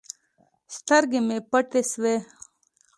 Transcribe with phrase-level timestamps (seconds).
[0.75, 2.15] سترګې مې پټې سوې.